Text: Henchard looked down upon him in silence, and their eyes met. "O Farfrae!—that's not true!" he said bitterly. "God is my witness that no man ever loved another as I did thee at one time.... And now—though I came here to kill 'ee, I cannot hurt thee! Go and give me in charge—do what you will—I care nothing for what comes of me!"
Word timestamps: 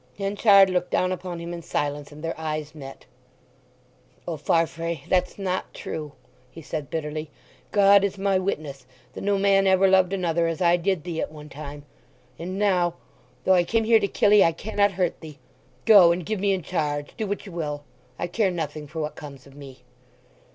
Henchard 0.17 0.71
looked 0.71 0.89
down 0.89 1.11
upon 1.11 1.37
him 1.39 1.53
in 1.53 1.61
silence, 1.61 2.11
and 2.11 2.23
their 2.23 2.33
eyes 2.35 2.73
met. 2.73 3.05
"O 4.27 4.35
Farfrae!—that's 4.35 5.37
not 5.37 5.75
true!" 5.75 6.13
he 6.49 6.59
said 6.59 6.89
bitterly. 6.89 7.29
"God 7.71 8.03
is 8.03 8.17
my 8.17 8.39
witness 8.39 8.87
that 9.13 9.21
no 9.21 9.37
man 9.37 9.67
ever 9.67 9.87
loved 9.87 10.11
another 10.11 10.47
as 10.47 10.59
I 10.59 10.75
did 10.75 11.03
thee 11.03 11.21
at 11.21 11.31
one 11.31 11.49
time.... 11.49 11.85
And 12.39 12.57
now—though 12.57 13.53
I 13.53 13.63
came 13.63 13.83
here 13.83 13.99
to 13.99 14.07
kill 14.07 14.33
'ee, 14.33 14.43
I 14.43 14.53
cannot 14.53 14.93
hurt 14.93 15.19
thee! 15.21 15.37
Go 15.85 16.11
and 16.11 16.25
give 16.25 16.39
me 16.39 16.51
in 16.51 16.63
charge—do 16.63 17.27
what 17.27 17.45
you 17.45 17.51
will—I 17.51 18.25
care 18.25 18.49
nothing 18.49 18.87
for 18.87 19.01
what 19.01 19.13
comes 19.13 19.45
of 19.45 19.53
me!" 19.53 19.83